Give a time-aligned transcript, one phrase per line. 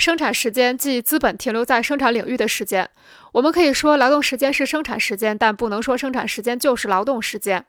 [0.00, 2.88] 生产时间即资本停留在生产领域的时间。
[3.32, 7.62] 我们可以说，劳动时间是生产时间，但不能说生产时间就是劳动时间。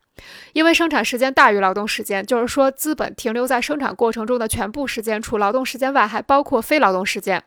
[0.53, 7.43] 因为生产时间大于劳动时间，就是说资本停留在生产过程中的全部时间，除劳动时间外，还包括非劳动时间。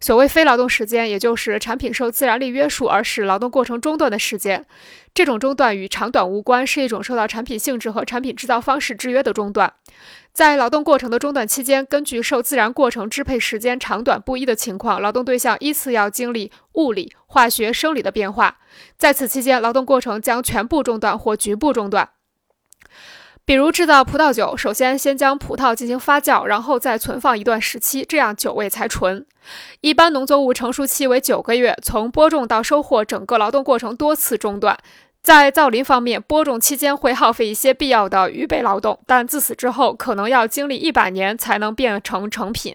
[0.00, 4.64] 所谓非劳动时间，也就是产品受自然力约束而使劳动过程中断的时间。
[5.12, 9.72] 这种中断与长短无关，是一种受到产品性质和产品制造方式制约的中断。
[10.32, 18.58] 在劳动过程的中断期间，根据受自然过程支配时间长短不一的情况，劳动对象依次要经历物理、化学、生理的变化。
[18.96, 22.10] 在此期间，劳动过程将全部中断或局部中断。
[23.44, 29.26] 比如制造葡萄酒，首先先将葡萄进行发酵，然后再存放一段时期，这样酒味才纯。
[29.80, 34.78] 一般农作物成熟期为九个月，从播种到收获，整个劳动过程多次中断。
[35.22, 42.74] 在造林方面，播种期间会耗费一些必要的预备劳动，但自此之后可能要经历一百年才能变成成品。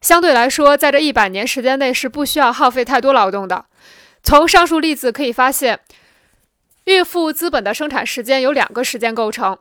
[0.00, 3.64] 相对来说，在这一百年时间内是不需要耗费太多劳动的。
[4.22, 5.80] 从上述例子可以发现，
[6.84, 9.58] 预付资本的生产时间有两个时间构成：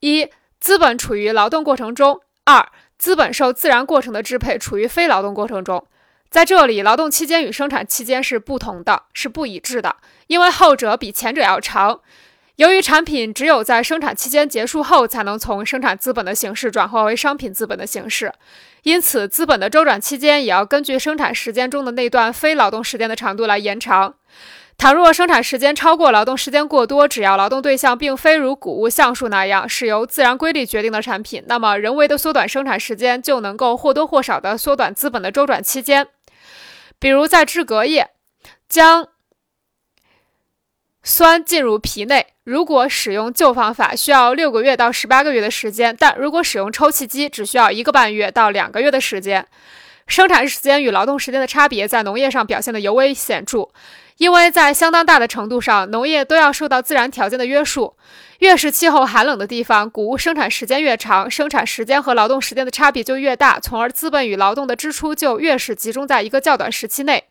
[0.00, 0.28] 一、
[0.58, 5.86] 资本处于劳动过程中；二、资本受自然过程的支配，处于非劳动过程中。
[6.34, 9.94] 在这里，劳动期间与生产期间是不同的，是不一致的，
[10.26, 12.00] 因为后者比前者要长。
[12.56, 18.32] 由于产品只有在生产期间结束后才能从生产资本的形式转化为商品资本的形式，
[18.82, 24.14] 因此资本的周转期间也要根据生产时间中的那段非劳动时间的长度来延长。
[24.76, 36.08] 倘若生产时间超过劳动时间过多，只要劳动对象并非如谷物橡树那样是由自然规律决定的产品，那么人为的缩短生产时间就能够或多或少的缩短资本的周转期间。
[37.04, 38.12] 比如在制革业，
[38.66, 39.08] 将
[41.02, 49.46] 酸进入皮内，如果使用旧方法，需要六个月到十八个月的时间；但如果使用抽气机，只需要一个半月到两个月的时间。
[50.06, 53.68] 生产时间与劳动时间的差别在农业上表现得尤为显著，
[54.18, 57.96] 因为在相当大的程度上，农业都要受到自然条件的约束。
[58.38, 67.24] 越是气候寒冷的地方，谷物生产时间越长，生产时间和劳动时间的差别就越大，从而资本与劳动的支出就越是集中在一个较短时期内。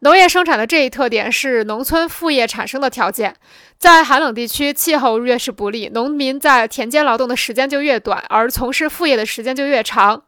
[0.00, 3.36] 农业生产的这一特点是农村副业产生的条件。
[3.78, 10.24] 在寒冷地区，气候越是不利，农民在田间劳动的时间就越短，而从事副业的时间就越长。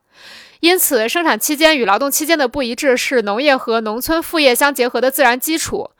[0.64, 5.91] 因此，生产期间与劳动期间的不一致是农业和农村副业相结合的自然基础。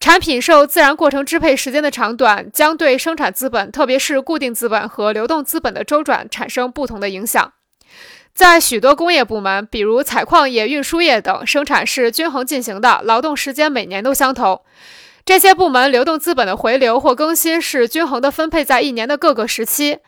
[0.00, 7.52] 产品受自然过程支配时间的长短，将对生产资本，特别是固定资本和流动资本的周转产生不同的影响。
[8.34, 14.62] 在许多工业部门，比如采矿业、运输业等，生产是均衡进行的，劳动时间每年都相同。
[15.24, 19.98] 这些部门流动资本的回流或更新是均衡地分配在一年的各个时期。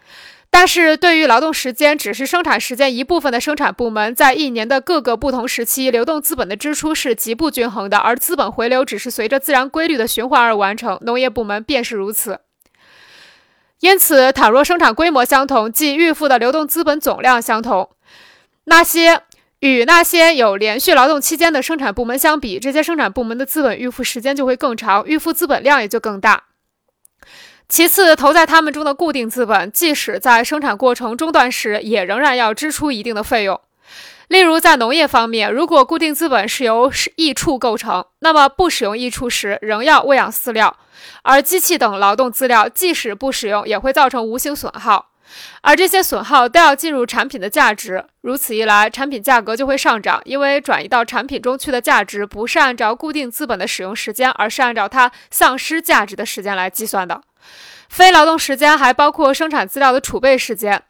[0.50, 10.98] 但是对于劳动时间只是生产时间一部分的生产部门，在一年的各个不同时期，流动资本的支出是极不均衡的，而资本回流只是随着自然规律的循环而完成。
[11.02, 12.40] 农业部门便是如此。
[13.80, 17.90] 因此，倘若生产规模相同，即预付的流动资本总量相同，
[18.64, 19.20] 那些
[19.60, 26.44] 与那些有连续劳动期间的生产部门相比，这些生产部门的资本预付时间就会更长，预付资本量也就更大。
[27.68, 33.60] 其次，投在他们中的固定资本，即使在生产过程中断时，也仍然要支出一定的费用。
[34.28, 40.74] 例如，在农业方面，如果固定资本是由益畜构成，那么不使用益畜时，仍要喂养饲料；
[41.22, 45.10] 而机器等劳动资料，即使不使用，也会造成无形损耗，
[45.62, 48.04] 而这些损耗都要进入产品的价值。
[48.20, 57.20] 如此一来，产品价格就会上涨，因为转移到产品中去的价值不是按照固定资本的使用时间，而是按照它丧失价值的时间来计算的。
[57.88, 60.82] 非劳动时间还包括生产资料的储备时间。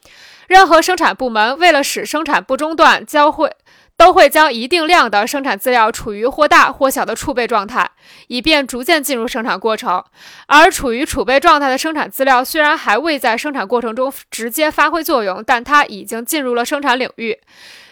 [0.49, 3.55] 任何生产部门为了使生产不中断，将会
[3.99, 7.91] 都会将一定量的生产资料处于或大或小的储备状态，
[8.29, 10.03] 以便逐渐进入生产过程。
[10.47, 17.37] 而处于储备状态的生产资料虽然还未在生产过程中直接发挥作用，但它已经进入了生产领域。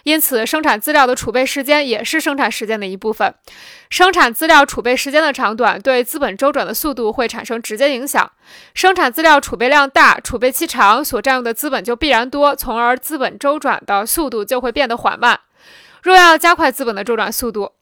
[0.05, 3.35] 因此，生产资料的储备时间也是生产时间的一部分。
[3.91, 8.31] 生产资料储备时间的长短对资本周转的速度会产生直接影响。
[8.73, 15.41] 生产资料储备量大、储备期长，所占用的资本就必然多，从而资本周转的速度就会变得缓慢。
[16.07, 17.73] 若要加快资本的周转速度，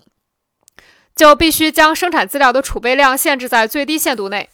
[1.14, 4.48] 就必须将生产资料的储备量限制在最低限度内。